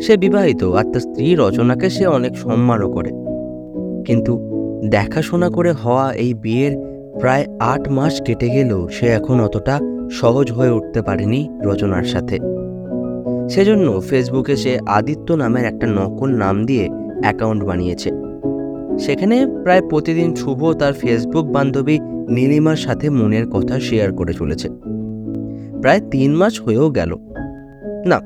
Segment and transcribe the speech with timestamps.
[0.00, 3.10] সে বিবাহিত আর তার স্ত্রী রচনাকে সে অনেক সম্মানও করে।
[4.06, 4.50] কিন্তু
[4.88, 6.76] দেখাশোনা করে হওয়া এই বিয়ের
[7.20, 12.38] প্রায় আট মাস কেটে গেলেও সে এখন অতটা সহজ হয়ে উঠতে পারেনি রচনার সাথে।
[13.48, 16.88] সেজন্য ফেসবুকে সে আদিত্য নামের একটা নকল নাম দিয়ে
[17.22, 18.10] অ্যাকাউন্ট বানিয়েছে।
[18.98, 24.68] সেখানে প্রায় প্রতিদিন শুভ তার ফেসবুক বান্ধবী নীলিমার সাথে মনের কথা শেয়ার করে চলেছে।
[25.80, 27.16] প্রায় তিন মাস হয়েও গেল।
[28.06, 28.20] না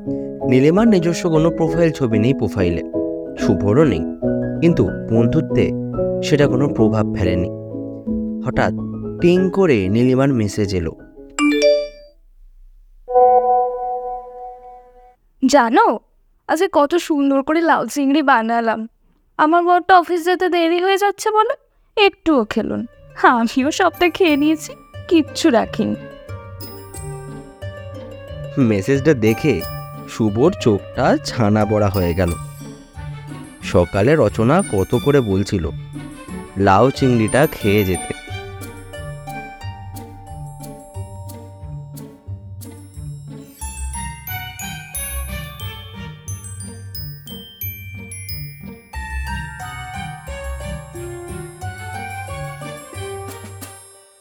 [0.50, 2.82] নীলিমার নিজস্ব কোনো প্রোফাইল ছবি নেই প্রোফাইলে
[3.38, 4.00] শুভরও নেই।
[4.60, 5.70] কিন্তু বন্ধুত্বে
[6.24, 7.48] সেটা কোনো প্রভাব ফেলেনি।
[8.46, 8.72] হঠাৎ
[9.20, 10.92] টিং করে নীলিমার মেসেজ এলো।
[15.46, 15.98] জানো
[16.48, 18.88] আজকে কত সুন্দর করে লাউ চিংড়ি বানালাম।
[19.36, 21.54] আমার বরটা অফিস যেতে দেরি হয়ে যাচ্ছে বলে
[22.06, 22.86] একটুও খেলুন
[23.22, 24.72] আমিও সবটা খেয়ে নিয়েছি
[25.08, 25.94] কিচ্ছু রাখিনি।
[28.58, 29.60] মেসেজটা দেখে
[30.08, 32.32] শুভর চোখটা ছানা বড়া হয়ে গেল।
[33.62, 35.70] সকালে রচনা কত করে বলছিল?
[36.56, 38.23] লাউ চিংড়িটা খেয়ে যেতে।